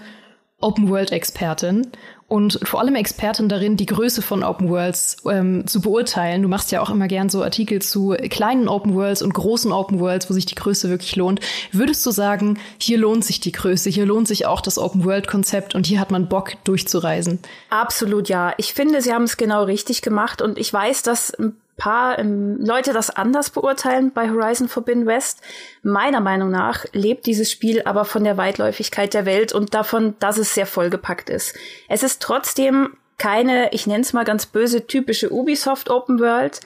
Open 0.60 0.90
World 0.90 1.12
Expertin 1.12 1.88
und 2.28 2.60
vor 2.64 2.80
allem 2.80 2.96
Expertin 2.96 3.48
darin, 3.48 3.78
die 3.78 3.86
Größe 3.86 4.22
von 4.22 4.44
Open 4.44 4.70
Worlds 4.70 5.18
ähm, 5.30 5.68
zu 5.68 5.82
beurteilen. 5.82 6.42
Du 6.42 6.48
machst 6.48 6.72
ja 6.72 6.82
auch 6.82 6.90
immer 6.90 7.08
gern 7.08 7.30
so 7.30 7.44
Artikel 7.44 7.82
zu 7.82 8.16
kleinen 8.30 8.68
Open 8.68 8.96
Worlds 8.96 9.22
und 9.22 9.34
großen 9.34 9.72
Open 9.72 10.00
Worlds, 10.00 10.30
wo 10.30 10.34
sich 10.34 10.46
die 10.46 10.56
Größe 10.56 10.90
wirklich 10.90 11.16
lohnt. 11.16 11.42
Würdest 11.72 12.04
du 12.06 12.12
sagen, 12.12 12.58
hier 12.80 12.98
lohnt 12.98 13.24
sich 13.24 13.40
die 13.40 13.52
Größe, 13.52 13.90
hier 13.90 14.06
lohnt 14.06 14.28
sich 14.28 14.48
auch 14.48 14.62
das 14.62 14.80
Open 14.80 15.06
World 15.06 15.28
Konzept 15.28 15.76
und 15.76 15.86
hier 15.86 16.00
hat 16.00 16.12
man 16.12 16.28
Bock 16.28 16.54
durchzureisen? 16.64 17.40
Absolut 17.70 18.28
ja. 18.28 18.54
Ich 18.58 18.74
finde, 18.74 19.02
sie 19.02 19.14
haben 19.14 19.24
es 19.24 19.38
genau 19.38 19.64
richtig 19.64 20.02
gemacht 20.02 20.42
und 20.42 20.58
ich 20.58 20.74
weiß, 20.74 21.04
dass 21.04 21.34
paar 21.78 22.20
ähm, 22.20 22.58
Leute 22.60 22.92
das 22.92 23.10
anders 23.10 23.52
beurteilen 23.52 24.12
bei 24.12 24.30
Horizon 24.30 24.68
Forbidden 24.68 25.06
West. 25.06 25.42
Meiner 25.84 26.20
Meinung 26.20 26.50
nach 26.50 26.86
lebt 26.92 27.26
dieses 27.26 27.52
Spiel 27.52 27.84
aber 27.84 28.04
von 28.04 28.24
der 28.24 28.36
Weitläufigkeit 28.36 29.14
der 29.14 29.26
Welt 29.26 29.54
und 29.54 29.74
davon, 29.74 30.16
dass 30.20 30.38
es 30.38 30.54
sehr 30.54 30.66
vollgepackt 30.66 31.30
ist. 31.30 31.56
Es 31.88 32.04
ist 32.04 32.22
trotzdem 32.22 32.98
keine, 33.18 33.74
ich 33.74 33.88
nenne 33.88 34.02
es 34.02 34.14
mal 34.14 34.26
ganz 34.26 34.46
böse, 34.46 34.86
typische 34.86 35.32
Ubisoft 35.32 35.90
Open 35.90 36.20
World. 36.20 36.60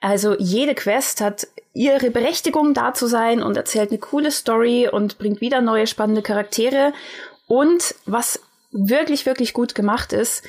Also 0.00 0.36
jede 0.38 0.74
Quest 0.74 1.20
hat 1.20 1.48
ihre 1.74 2.10
Berechtigung 2.10 2.74
da 2.74 2.94
zu 2.94 3.06
sein 3.06 3.42
und 3.42 3.56
erzählt 3.56 3.90
eine 3.90 3.98
coole 3.98 4.30
Story 4.30 4.88
und 4.90 5.18
bringt 5.18 5.40
wieder 5.40 5.60
neue 5.60 5.86
spannende 5.86 6.22
Charaktere. 6.22 6.92
Und 7.46 7.94
was 8.04 8.40
wirklich, 8.70 9.26
wirklich 9.26 9.52
gut 9.52 9.74
gemacht 9.74 10.12
ist, 10.12 10.44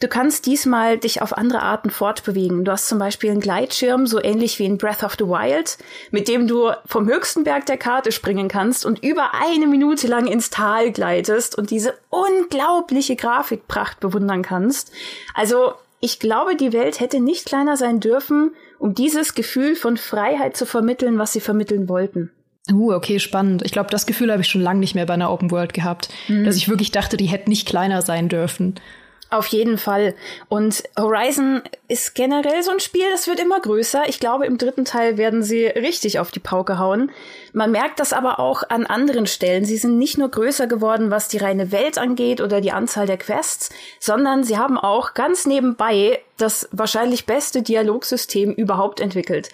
Du 0.00 0.08
kannst 0.08 0.46
diesmal 0.46 0.98
dich 0.98 1.22
auf 1.22 1.36
andere 1.36 1.62
Arten 1.62 1.88
fortbewegen. 1.88 2.64
Du 2.64 2.72
hast 2.72 2.88
zum 2.88 2.98
Beispiel 2.98 3.30
einen 3.30 3.40
Gleitschirm, 3.40 4.06
so 4.06 4.22
ähnlich 4.22 4.58
wie 4.58 4.64
in 4.64 4.76
Breath 4.76 5.04
of 5.04 5.14
the 5.18 5.26
Wild, 5.26 5.78
mit 6.10 6.26
dem 6.26 6.48
du 6.48 6.72
vom 6.84 7.06
höchsten 7.06 7.44
Berg 7.44 7.66
der 7.66 7.76
Karte 7.76 8.10
springen 8.10 8.48
kannst 8.48 8.84
und 8.84 9.04
über 9.04 9.30
eine 9.34 9.68
Minute 9.68 10.08
lang 10.08 10.26
ins 10.26 10.50
Tal 10.50 10.90
gleitest 10.90 11.56
und 11.56 11.70
diese 11.70 11.94
unglaubliche 12.10 13.14
Grafikpracht 13.14 14.00
bewundern 14.00 14.42
kannst. 14.42 14.90
Also, 15.32 15.74
ich 16.00 16.18
glaube, 16.18 16.56
die 16.56 16.72
Welt 16.72 16.98
hätte 16.98 17.20
nicht 17.20 17.46
kleiner 17.46 17.76
sein 17.76 18.00
dürfen, 18.00 18.50
um 18.78 18.94
dieses 18.94 19.34
Gefühl 19.34 19.76
von 19.76 19.96
Freiheit 19.96 20.56
zu 20.56 20.66
vermitteln, 20.66 21.18
was 21.18 21.32
sie 21.32 21.40
vermitteln 21.40 21.88
wollten. 21.88 22.30
Uh, 22.70 22.92
okay, 22.92 23.20
spannend. 23.20 23.62
Ich 23.64 23.72
glaube, 23.72 23.90
das 23.90 24.06
Gefühl 24.06 24.32
habe 24.32 24.42
ich 24.42 24.48
schon 24.48 24.60
lange 24.60 24.80
nicht 24.80 24.94
mehr 24.94 25.06
bei 25.06 25.14
einer 25.14 25.30
Open 25.30 25.50
World 25.50 25.72
gehabt, 25.72 26.08
mhm. 26.28 26.44
dass 26.44 26.56
ich 26.56 26.68
wirklich 26.68 26.90
dachte, 26.90 27.16
die 27.16 27.26
hätten 27.26 27.50
nicht 27.50 27.68
kleiner 27.68 28.02
sein 28.02 28.28
dürfen. 28.28 28.74
Auf 29.34 29.48
jeden 29.48 29.78
Fall. 29.78 30.14
Und 30.48 30.84
Horizon 30.96 31.60
ist 31.88 32.14
generell 32.14 32.62
so 32.62 32.70
ein 32.70 32.78
Spiel, 32.78 33.10
das 33.10 33.26
wird 33.26 33.40
immer 33.40 33.58
größer. 33.58 34.08
Ich 34.08 34.20
glaube, 34.20 34.46
im 34.46 34.58
dritten 34.58 34.84
Teil 34.84 35.18
werden 35.18 35.42
sie 35.42 35.66
richtig 35.66 36.20
auf 36.20 36.30
die 36.30 36.38
Pauke 36.38 36.78
hauen. 36.78 37.10
Man 37.52 37.72
merkt 37.72 37.98
das 37.98 38.12
aber 38.12 38.38
auch 38.38 38.62
an 38.68 38.86
anderen 38.86 39.26
Stellen. 39.26 39.64
Sie 39.64 39.76
sind 39.76 39.98
nicht 39.98 40.18
nur 40.18 40.28
größer 40.28 40.68
geworden, 40.68 41.10
was 41.10 41.26
die 41.26 41.38
reine 41.38 41.72
Welt 41.72 41.98
angeht 41.98 42.40
oder 42.40 42.60
die 42.60 42.70
Anzahl 42.70 43.08
der 43.08 43.18
Quests, 43.18 43.70
sondern 43.98 44.44
sie 44.44 44.56
haben 44.56 44.78
auch 44.78 45.14
ganz 45.14 45.46
nebenbei 45.46 46.20
das 46.36 46.68
wahrscheinlich 46.70 47.26
beste 47.26 47.62
Dialogsystem 47.62 48.52
überhaupt 48.52 49.00
entwickelt. 49.00 49.48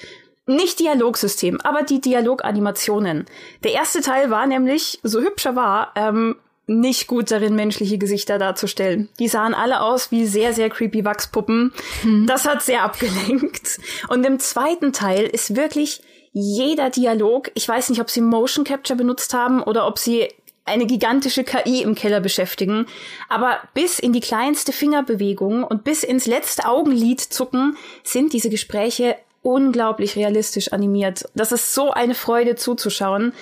Nicht 0.44 0.78
Dialogsystem, 0.78 1.58
aber 1.62 1.84
die 1.84 2.02
Dialoganimationen. 2.02 3.24
Der 3.64 3.72
erste 3.72 4.02
Teil 4.02 4.28
war 4.28 4.46
nämlich, 4.46 5.00
so 5.02 5.20
hübsch 5.20 5.46
er 5.46 5.56
war, 5.56 5.92
ähm, 5.96 6.36
nicht 6.70 7.08
gut 7.08 7.30
darin, 7.30 7.56
menschliche 7.56 7.98
Gesichter 7.98 8.38
darzustellen. 8.38 9.08
Die 9.18 9.26
sahen 9.26 9.54
alle 9.54 9.80
aus 9.80 10.12
wie 10.12 10.24
sehr, 10.26 10.54
sehr 10.54 10.70
creepy 10.70 11.04
Wachspuppen. 11.04 11.72
Hm. 12.02 12.26
Das 12.26 12.46
hat 12.46 12.62
sehr 12.62 12.84
abgelenkt. 12.84 13.80
Und 14.08 14.24
im 14.24 14.38
zweiten 14.38 14.92
Teil 14.92 15.24
ist 15.24 15.56
wirklich 15.56 16.00
jeder 16.32 16.90
Dialog, 16.90 17.50
ich 17.54 17.68
weiß 17.68 17.90
nicht, 17.90 18.00
ob 18.00 18.08
sie 18.08 18.20
Motion 18.20 18.64
Capture 18.64 18.96
benutzt 18.96 19.34
haben 19.34 19.62
oder 19.62 19.88
ob 19.88 19.98
sie 19.98 20.28
eine 20.64 20.86
gigantische 20.86 21.42
KI 21.42 21.82
im 21.82 21.96
Keller 21.96 22.20
beschäftigen, 22.20 22.86
aber 23.28 23.58
bis 23.74 23.98
in 23.98 24.12
die 24.12 24.20
kleinste 24.20 24.72
Fingerbewegung 24.72 25.64
und 25.64 25.82
bis 25.82 26.04
ins 26.04 26.26
letzte 26.26 26.66
Augenlid 26.66 27.20
zucken 27.20 27.76
sind 28.04 28.32
diese 28.32 28.50
Gespräche 28.50 29.16
unglaublich 29.42 30.14
realistisch 30.14 30.72
animiert. 30.72 31.24
Das 31.34 31.50
ist 31.50 31.74
so 31.74 31.90
eine 31.90 32.14
Freude 32.14 32.54
zuzuschauen. 32.54 33.32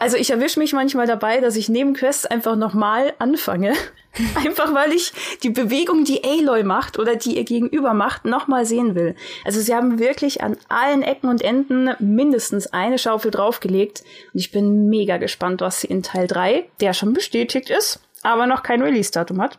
Also 0.00 0.16
ich 0.16 0.30
erwische 0.30 0.58
mich 0.58 0.72
manchmal 0.72 1.06
dabei, 1.06 1.40
dass 1.40 1.56
ich 1.56 1.68
neben 1.68 1.92
Quests 1.92 2.24
einfach 2.24 2.56
nochmal 2.56 3.12
anfange. 3.18 3.74
einfach 4.34 4.74
weil 4.74 4.92
ich 4.92 5.12
die 5.42 5.50
Bewegung, 5.50 6.04
die 6.04 6.24
Aloy 6.24 6.64
macht 6.64 6.98
oder 6.98 7.16
die 7.16 7.36
ihr 7.36 7.44
gegenüber 7.44 7.92
macht, 7.92 8.24
nochmal 8.24 8.64
sehen 8.64 8.94
will. 8.94 9.14
Also 9.44 9.60
sie 9.60 9.74
haben 9.74 9.98
wirklich 9.98 10.42
an 10.42 10.56
allen 10.70 11.02
Ecken 11.02 11.28
und 11.28 11.42
Enden 11.42 11.90
mindestens 11.98 12.66
eine 12.68 12.98
Schaufel 12.98 13.30
draufgelegt. 13.30 14.02
Und 14.32 14.40
ich 14.40 14.50
bin 14.50 14.88
mega 14.88 15.18
gespannt, 15.18 15.60
was 15.60 15.82
sie 15.82 15.88
in 15.88 16.02
Teil 16.02 16.26
3, 16.26 16.64
der 16.80 16.94
schon 16.94 17.12
bestätigt 17.12 17.68
ist, 17.68 18.00
aber 18.22 18.46
noch 18.46 18.62
kein 18.62 18.80
Release-Datum 18.80 19.40
hat, 19.42 19.58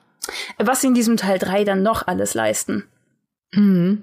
was 0.57 0.81
sie 0.81 0.87
in 0.87 0.95
diesem 0.95 1.17
Teil 1.17 1.37
3 1.37 1.65
dann 1.65 1.83
noch 1.83 2.07
alles 2.07 2.33
leisten. 2.33 2.87
Mhm. 3.53 4.01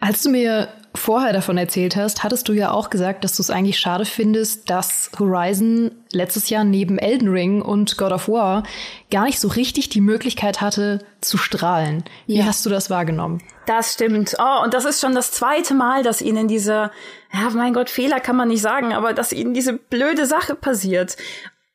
Als 0.00 0.22
du 0.22 0.30
mir 0.30 0.68
vorher 0.94 1.32
davon 1.32 1.56
erzählt 1.56 1.96
hast, 1.96 2.22
hattest 2.22 2.48
du 2.48 2.52
ja 2.52 2.70
auch 2.70 2.90
gesagt, 2.90 3.24
dass 3.24 3.36
du 3.36 3.42
es 3.42 3.50
eigentlich 3.50 3.78
schade 3.78 4.04
findest, 4.04 4.70
dass 4.70 5.10
Horizon 5.18 5.90
letztes 6.12 6.50
Jahr 6.50 6.62
neben 6.62 6.98
Elden 6.98 7.28
Ring 7.28 7.62
und 7.62 7.96
God 7.96 8.12
of 8.12 8.28
War 8.28 8.62
gar 9.10 9.24
nicht 9.24 9.40
so 9.40 9.48
richtig 9.48 9.88
die 9.88 10.00
Möglichkeit 10.00 10.60
hatte 10.60 11.04
zu 11.20 11.36
strahlen. 11.36 12.04
Wie 12.26 12.38
ja. 12.38 12.44
hast 12.44 12.64
du 12.64 12.70
das 12.70 12.90
wahrgenommen? 12.90 13.42
Das 13.66 13.94
stimmt. 13.94 14.36
Oh, 14.38 14.62
und 14.62 14.74
das 14.74 14.84
ist 14.84 15.00
schon 15.00 15.14
das 15.14 15.32
zweite 15.32 15.74
Mal, 15.74 16.02
dass 16.02 16.20
ihnen 16.20 16.48
diese, 16.48 16.90
ja, 17.32 17.50
mein 17.54 17.72
Gott, 17.72 17.90
Fehler 17.90 18.20
kann 18.20 18.36
man 18.36 18.48
nicht 18.48 18.62
sagen, 18.62 18.92
aber 18.92 19.14
dass 19.14 19.32
ihnen 19.32 19.54
diese 19.54 19.72
blöde 19.72 20.26
Sache 20.26 20.54
passiert 20.54 21.16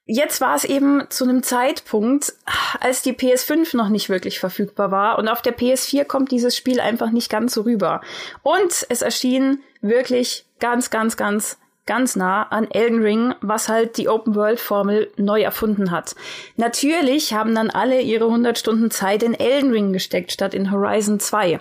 jetzt 0.09 0.41
war 0.41 0.55
es 0.55 0.65
eben 0.65 1.03
zu 1.09 1.23
einem 1.23 1.43
Zeitpunkt, 1.43 2.33
als 2.79 3.03
die 3.03 3.13
PS5 3.13 3.77
noch 3.77 3.89
nicht 3.89 4.09
wirklich 4.09 4.39
verfügbar 4.39 4.91
war 4.91 5.19
und 5.19 5.27
auf 5.27 5.41
der 5.41 5.55
PS4 5.55 6.03
kommt 6.03 6.31
dieses 6.31 6.57
Spiel 6.57 6.79
einfach 6.79 7.11
nicht 7.11 7.29
ganz 7.29 7.53
so 7.53 7.61
rüber. 7.61 8.01
Und 8.41 8.87
es 8.89 9.01
erschien 9.03 9.61
wirklich 9.81 10.45
ganz, 10.59 10.89
ganz, 10.89 11.15
ganz 11.15 11.57
ganz 11.85 12.15
nah 12.15 12.43
an 12.43 12.69
Elden 12.69 13.01
Ring, 13.01 13.33
was 13.41 13.67
halt 13.67 13.97
die 13.97 14.09
Open 14.09 14.35
World 14.35 14.59
Formel 14.59 15.11
neu 15.17 15.41
erfunden 15.41 15.89
hat. 15.89 16.15
Natürlich 16.55 17.33
haben 17.33 17.55
dann 17.55 17.71
alle 17.71 18.01
ihre 18.01 18.25
100 18.25 18.59
Stunden 18.59 18.91
Zeit 18.91 19.23
in 19.23 19.33
Elden 19.33 19.71
Ring 19.71 19.91
gesteckt 19.91 20.31
statt 20.31 20.53
in 20.53 20.71
Horizon 20.71 21.19
2. 21.19 21.59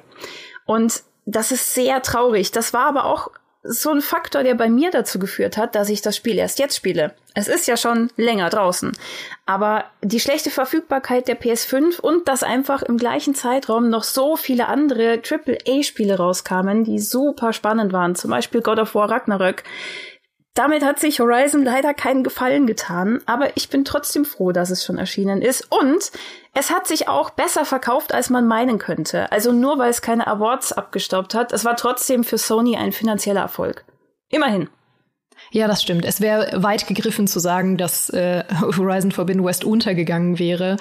Und 0.66 1.02
das 1.24 1.50
ist 1.50 1.72
sehr 1.72 2.02
traurig. 2.02 2.52
Das 2.52 2.74
war 2.74 2.88
aber 2.88 3.06
auch 3.06 3.30
so 3.70 3.90
ein 3.90 4.00
Faktor, 4.00 4.42
der 4.42 4.54
bei 4.54 4.70
mir 4.70 4.90
dazu 4.90 5.18
geführt 5.18 5.56
hat, 5.56 5.74
dass 5.74 5.90
ich 5.90 6.00
das 6.00 6.16
Spiel 6.16 6.38
erst 6.38 6.58
jetzt 6.58 6.76
spiele. 6.76 7.14
Es 7.34 7.48
ist 7.48 7.66
ja 7.66 7.76
schon 7.76 8.10
länger 8.16 8.48
draußen. 8.48 8.92
Aber 9.44 9.84
die 10.02 10.20
schlechte 10.20 10.50
Verfügbarkeit 10.50 11.28
der 11.28 11.38
PS5 11.38 12.00
und 12.00 12.28
dass 12.28 12.42
einfach 12.42 12.82
im 12.82 12.96
gleichen 12.96 13.34
Zeitraum 13.34 13.90
noch 13.90 14.04
so 14.04 14.36
viele 14.36 14.68
andere 14.68 15.20
AAA-Spiele 15.22 16.16
rauskamen, 16.16 16.84
die 16.84 16.98
super 16.98 17.52
spannend 17.52 17.92
waren, 17.92 18.14
zum 18.14 18.30
Beispiel 18.30 18.62
God 18.62 18.78
of 18.78 18.94
War 18.94 19.10
Ragnarök, 19.10 19.62
damit 20.58 20.84
hat 20.84 20.98
sich 20.98 21.20
Horizon 21.20 21.62
leider 21.62 21.94
keinen 21.94 22.24
Gefallen 22.24 22.66
getan, 22.66 23.20
aber 23.26 23.56
ich 23.56 23.68
bin 23.68 23.84
trotzdem 23.84 24.24
froh, 24.24 24.50
dass 24.50 24.70
es 24.70 24.84
schon 24.84 24.98
erschienen 24.98 25.40
ist. 25.40 25.70
Und 25.70 26.10
es 26.52 26.72
hat 26.72 26.88
sich 26.88 27.06
auch 27.06 27.30
besser 27.30 27.64
verkauft, 27.64 28.12
als 28.12 28.28
man 28.28 28.48
meinen 28.48 28.78
könnte. 28.78 29.30
Also 29.30 29.52
nur 29.52 29.78
weil 29.78 29.90
es 29.90 30.02
keine 30.02 30.26
Awards 30.26 30.72
abgestaubt 30.72 31.34
hat, 31.34 31.52
es 31.52 31.64
war 31.64 31.76
trotzdem 31.76 32.24
für 32.24 32.38
Sony 32.38 32.76
ein 32.76 32.90
finanzieller 32.90 33.42
Erfolg. 33.42 33.84
Immerhin. 34.30 34.68
Ja, 35.52 35.68
das 35.68 35.80
stimmt. 35.80 36.04
Es 36.04 36.20
wäre 36.20 36.62
weit 36.62 36.88
gegriffen 36.88 37.28
zu 37.28 37.38
sagen, 37.38 37.76
dass 37.76 38.10
äh, 38.10 38.42
Horizon 38.60 39.12
Forbidden 39.12 39.44
West 39.44 39.64
untergegangen 39.64 40.40
wäre. 40.40 40.76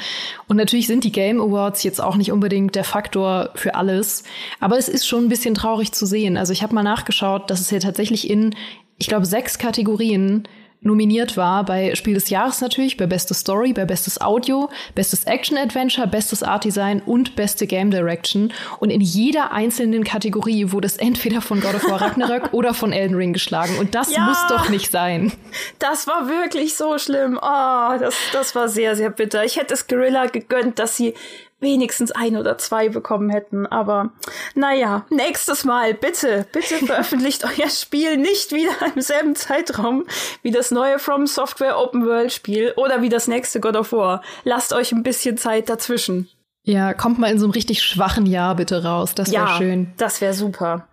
Und 0.48 0.58
natürlich 0.58 0.88
sind 0.88 1.04
die 1.04 1.12
Game 1.12 1.40
Awards 1.40 1.84
jetzt 1.84 2.02
auch 2.02 2.16
nicht 2.16 2.32
unbedingt 2.32 2.74
der 2.74 2.84
Faktor 2.84 3.52
für 3.54 3.76
alles. 3.76 4.24
Aber 4.60 4.78
es 4.78 4.90
ist 4.90 5.08
schon 5.08 5.26
ein 5.26 5.30
bisschen 5.30 5.54
traurig 5.54 5.92
zu 5.92 6.08
sehen. 6.08 6.36
Also 6.36 6.52
ich 6.52 6.64
habe 6.64 6.74
mal 6.74 6.82
nachgeschaut, 6.82 7.52
dass 7.52 7.62
es 7.62 7.70
hier 7.70 7.80
tatsächlich 7.80 8.28
in 8.28 8.56
ich 8.98 9.08
glaube, 9.08 9.26
sechs 9.26 9.58
Kategorien 9.58 10.48
nominiert 10.82 11.38
war 11.38 11.66
bei 11.66 11.96
Spiel 11.96 12.14
des 12.14 12.30
Jahres 12.30 12.62
natürlich, 12.62 12.98
bei 12.98 13.08
Beste 13.08 13.34
Story, 13.34 13.74
bei 13.74 13.86
Bestes 13.86 14.22
Audio, 14.22 14.70
Bestes 14.96 15.24
Action 15.26 15.58
Adventure, 15.58 16.08
Bestes 16.08 16.44
Art 16.44 16.64
Design 16.64 17.02
und 17.06 17.36
Beste 17.36 17.68
Game 17.68 17.92
Direction. 17.92 18.54
Und 18.80 18.90
in 18.90 19.02
jeder 19.02 19.52
einzelnen 19.52 20.04
Kategorie 20.04 20.72
wurde 20.72 20.88
es 20.88 20.98
entweder 20.98 21.42
von 21.42 21.62
God 21.62 21.76
of 21.76 21.90
War 21.90 22.02
Ragnarök 22.02 22.50
oder 22.54 22.74
von 22.74 22.94
Elden 22.94 23.16
Ring 23.16 23.34
geschlagen. 23.34 23.78
Und 23.80 23.96
das 23.96 24.12
ja, 24.12 24.22
muss 24.22 24.38
doch 24.48 24.70
nicht 24.70 24.92
sein. 24.92 25.32
Das 25.80 26.08
war 26.08 26.30
wirklich 26.30 26.76
so 26.76 26.98
schlimm. 26.98 27.40
Oh, 27.42 27.98
das, 28.00 28.16
das 28.32 28.56
war 28.56 28.70
sehr, 28.70 28.96
sehr 28.96 29.10
bitter. 29.10 29.44
Ich 29.44 29.58
hätte 29.58 29.74
es 29.74 29.88
Gorilla 29.88 30.28
gegönnt, 30.28 30.80
dass 30.80 30.96
sie 30.96 31.14
wenigstens 31.60 32.12
ein 32.12 32.38
oder 32.38 32.58
zwei 32.58 32.90
bekommen 32.90 33.30
hätten. 33.30 33.66
Aber 33.66 34.12
naja, 34.56 35.06
nächstes 35.10 35.64
Mal, 35.64 35.94
bitte, 35.94 36.46
bitte 36.52 36.76
veröffentlicht 36.86 37.44
euer 37.44 37.70
Spiel 37.70 38.18
nicht 38.18 38.52
wieder 38.52 38.74
im 38.96 39.02
selben 39.02 39.36
Zeitraum 39.36 40.06
wie 40.44 40.52
das 40.52 40.72
neue 40.72 41.00
From 41.00 41.28
Software 41.28 41.80
Open 41.80 42.06
World 42.06 42.32
Spiel 42.32 42.74
oder 42.78 43.02
wie 43.02 43.10
das 43.10 43.28
nächste 43.28 43.60
God 43.60 43.76
of 43.76 43.92
War. 43.92 44.22
Lasst 44.44 44.74
euch 44.74 44.92
ein 44.92 45.04
bisschen 45.04 45.38
Zeit 45.38 45.70
dazwischen. 45.70 46.30
Ja, 46.64 46.94
kommt 46.94 47.18
mal 47.18 47.32
in 47.32 47.40
so 47.40 47.46
einem 47.46 47.54
richtig 47.54 47.82
schwachen 47.82 48.26
Jahr 48.26 48.56
bitte 48.56 48.84
raus. 48.84 49.16
Das 49.16 49.32
wäre 49.32 49.46
ja, 49.46 49.58
schön. 49.58 49.94
Das 49.98 50.20
wäre 50.20 50.34
super. 50.34 50.88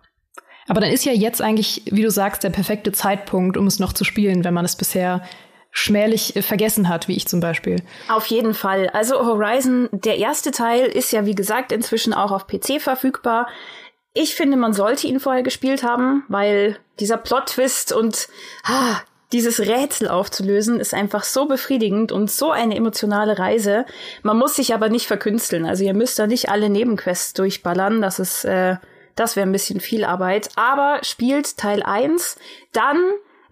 Aber 0.67 0.81
dann 0.81 0.89
ist 0.89 1.05
ja 1.05 1.11
jetzt 1.11 1.41
eigentlich, 1.41 1.83
wie 1.91 2.01
du 2.01 2.09
sagst, 2.09 2.43
der 2.43 2.49
perfekte 2.49 2.91
Zeitpunkt, 2.91 3.57
um 3.57 3.67
es 3.67 3.79
noch 3.79 3.93
zu 3.93 4.03
spielen, 4.03 4.43
wenn 4.43 4.53
man 4.53 4.65
es 4.65 4.75
bisher 4.75 5.21
schmählich 5.75 6.35
äh, 6.35 6.41
vergessen 6.41 6.89
hat, 6.89 7.07
wie 7.07 7.17
ich 7.17 7.27
zum 7.27 7.41
Beispiel. 7.41 7.83
Auf 8.07 8.25
jeden 8.27 8.53
Fall. 8.53 8.89
Also 8.89 9.25
Horizon, 9.25 9.89
der 9.91 10.17
erste 10.17 10.51
Teil, 10.51 10.85
ist 10.85 11.11
ja 11.11 11.25
wie 11.25 11.35
gesagt 11.35 11.71
inzwischen 11.71 12.13
auch 12.13 12.31
auf 12.31 12.47
PC 12.47 12.81
verfügbar. 12.81 13.47
Ich 14.13 14.35
finde, 14.35 14.55
man 14.55 14.71
sollte 14.71 15.05
ihn 15.05 15.19
vorher 15.19 15.43
gespielt 15.43 15.83
haben, 15.83 16.23
weil 16.29 16.77
dieser 16.99 17.17
Plot-Twist 17.17 17.91
und 17.91 18.29
ah, 18.63 19.01
dieses 19.33 19.59
Rätsel 19.59 20.07
aufzulösen 20.07 20.79
ist 20.79 20.93
einfach 20.93 21.25
so 21.25 21.45
befriedigend 21.45 22.13
und 22.13 22.31
so 22.31 22.51
eine 22.51 22.77
emotionale 22.77 23.37
Reise. 23.37 23.85
Man 24.23 24.37
muss 24.37 24.55
sich 24.55 24.73
aber 24.73 24.87
nicht 24.87 25.07
verkünsteln. 25.07 25.65
Also 25.65 25.83
ihr 25.83 25.93
müsst 25.93 26.17
da 26.17 26.25
nicht 26.25 26.49
alle 26.49 26.69
Nebenquests 26.69 27.33
durchballern. 27.33 28.01
Das 28.01 28.19
ist, 28.19 28.45
äh, 28.45 28.77
das 29.15 29.35
wäre 29.35 29.45
ein 29.45 29.51
bisschen 29.51 29.81
viel 29.81 30.05
Arbeit. 30.05 30.51
Aber 30.55 30.99
spielt 31.03 31.57
Teil 31.57 31.83
1, 31.83 32.37
dann 32.71 32.97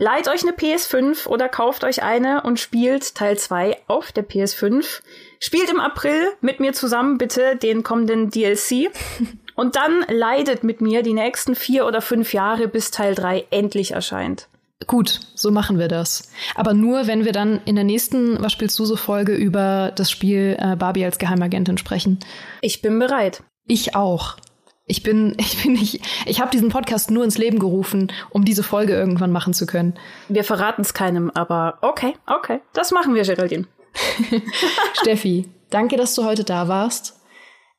Leiht 0.04 0.28
euch 0.28 0.44
eine 0.44 0.52
PS5 0.52 1.28
oder 1.28 1.48
kauft 1.48 1.86
euch 1.86 2.04
eine 2.04 2.44
und 2.44 2.60
spielt 2.60 3.16
Teil 3.16 3.38
2 3.38 3.78
auf 3.88 4.12
der 4.12 4.28
PS5. 4.28 5.00
Spielt 5.40 5.70
im 5.70 5.80
April 5.80 6.28
mit 6.42 6.60
mir 6.60 6.74
zusammen 6.74 7.18
bitte 7.18 7.56
den 7.56 7.84
kommenden 7.84 8.30
DLC. 8.30 8.92
Und 9.56 9.78
dann 9.78 10.04
leidet 10.10 10.66
mit 10.66 10.82
mir 10.82 11.04
die 11.04 11.14
nächsten 11.14 11.56
vier 11.56 11.86
oder 11.86 12.02
fünf 12.02 12.34
Jahre, 12.34 12.68
bis 12.68 12.92
Teil 12.92 13.16
3 13.16 13.46
endlich 13.52 13.92
erscheint. 13.92 14.50
Gut, 14.88 15.22
so 15.36 15.52
machen 15.52 15.80
wir 15.80 15.88
das. 15.88 16.32
Aber 16.56 16.74
nur, 16.74 17.08
wenn 17.08 17.24
wir 17.24 17.32
dann 17.32 17.62
in 17.64 17.76
der 17.76 17.86
nächsten 17.86 18.42
Was 18.44 18.52
spielst 18.52 18.78
du 18.80 18.86
so 18.86 18.98
Folge 18.98 19.36
über 19.36 19.94
das 19.96 20.12
Spiel 20.12 20.58
äh, 20.60 20.76
Barbie 20.76 21.06
als 21.06 21.18
Geheimagentin 21.18 21.78
sprechen. 21.78 22.20
Ich 22.60 22.82
bin 22.82 23.00
bereit. 23.00 23.42
Ich 23.68 23.96
auch. 23.96 24.36
Ich 24.86 25.04
bin, 25.04 25.36
ich 25.40 25.64
bin 25.64 25.74
nicht, 25.74 26.02
ich 26.26 26.42
habe 26.42 26.52
diesen 26.52 26.70
Podcast 26.70 27.12
nur 27.12 27.24
ins 27.24 27.38
Leben 27.38 27.60
gerufen, 27.60 28.12
um 28.30 28.46
diese 28.46 28.64
Folge 28.64 28.94
irgendwann 28.94 29.32
machen 29.32 29.54
zu 29.54 29.66
können. 29.66 29.94
Wir 30.28 30.44
verraten 30.44 30.82
es 30.82 30.94
keinem, 30.94 31.32
aber 31.32 31.78
okay, 31.82 32.14
okay, 32.28 32.60
das 32.74 32.92
machen 32.92 33.16
wir, 33.16 33.24
Geraldine. 33.24 33.68
Steffi, 35.02 35.50
danke, 35.70 35.98
dass 35.98 36.16
du 36.16 36.26
heute 36.26 36.44
da 36.44 36.68
warst. 36.68 37.20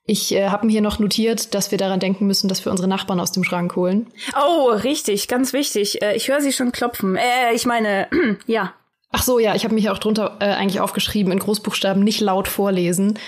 Ich 0.07 0.35
äh, 0.35 0.51
habe 0.51 0.67
mir 0.67 0.73
hier 0.73 0.83
noch 0.83 0.99
notiert, 0.99 1.55
dass 1.55 1.71
wir 1.71 1.79
daran 1.79 1.99
denken 1.99 2.27
müssen, 2.27 2.47
dass 2.49 2.65
wir 2.65 2.71
unsere 2.71 2.89
Nachbarn 2.89 3.21
aus 3.21 3.33
dem 3.33 3.43
Schrank 3.43 3.75
holen. 3.75 4.13
Oh, 4.39 4.69
richtig, 4.69 5.29
ganz 5.29 5.55
wichtig. 5.55 6.03
Äh, 6.03 6.15
ich 6.15 6.29
höre 6.29 6.43
sie 6.43 6.53
schon 6.53 6.73
klopfen. 6.73 7.17
Äh, 7.17 7.55
ich 7.55 7.65
meine, 7.65 8.09
ja. 8.47 8.75
Ach 9.13 9.23
so, 9.23 9.39
ja, 9.39 9.55
ich 9.55 9.65
habe 9.65 9.75
mich 9.75 9.89
auch 9.89 9.99
drunter 9.99 10.37
äh, 10.41 10.47
eigentlich 10.47 10.81
aufgeschrieben, 10.81 11.33
in 11.33 11.39
Großbuchstaben 11.39 12.03
nicht 12.03 12.21
laut 12.21 12.49
vorlesen. 12.49 13.19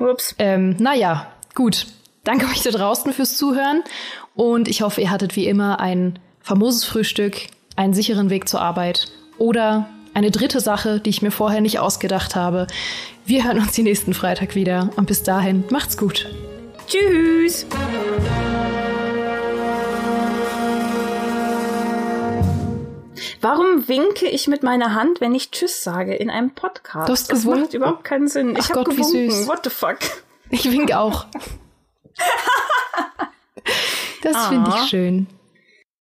Ups. 0.00 0.34
Ähm, 0.40 0.74
naja, 0.80 1.32
gut. 1.54 1.86
Danke 2.24 2.46
euch 2.46 2.62
da 2.62 2.70
draußen 2.70 3.12
fürs 3.12 3.36
Zuhören 3.36 3.82
und 4.34 4.66
ich 4.66 4.80
hoffe, 4.80 5.02
ihr 5.02 5.10
hattet 5.10 5.36
wie 5.36 5.46
immer 5.46 5.78
ein 5.78 6.18
famoses 6.40 6.84
Frühstück, 6.84 7.36
einen 7.76 7.92
sicheren 7.92 8.30
Weg 8.30 8.48
zur 8.48 8.62
Arbeit 8.62 9.08
oder 9.36 9.90
eine 10.14 10.30
dritte 10.30 10.60
Sache, 10.60 11.00
die 11.00 11.10
ich 11.10 11.20
mir 11.20 11.30
vorher 11.30 11.60
nicht 11.60 11.78
ausgedacht 11.80 12.34
habe. 12.34 12.66
Wir 13.26 13.44
hören 13.44 13.58
uns 13.58 13.72
die 13.72 13.82
nächsten 13.82 14.14
Freitag 14.14 14.54
wieder 14.54 14.88
und 14.96 15.04
bis 15.06 15.22
dahin 15.22 15.64
macht's 15.68 15.98
gut. 15.98 16.34
Tschüss. 16.86 17.66
Warum 23.42 23.86
winke 23.86 24.26
ich 24.26 24.48
mit 24.48 24.62
meiner 24.62 24.94
Hand, 24.94 25.20
wenn 25.20 25.34
ich 25.34 25.50
Tschüss 25.50 25.84
sage 25.84 26.14
in 26.14 26.30
einem 26.30 26.52
Podcast? 26.52 27.08
Du 27.08 27.12
hast 27.12 27.30
das 27.30 27.44
macht 27.44 27.74
überhaupt 27.74 28.04
keinen 28.04 28.28
Sinn. 28.28 28.54
Ach 28.56 28.60
ich 28.60 28.70
habe 28.70 28.84
Gott, 28.84 28.96
wie 28.96 29.02
gewunken. 29.02 29.30
süß. 29.30 29.46
What 29.46 29.60
the 29.64 29.70
fuck? 29.70 29.98
Ich 30.48 30.70
wink 30.72 30.94
auch. 30.94 31.26
Das 34.22 34.48
finde 34.48 34.70
ich 34.70 34.88
schön. 34.88 35.26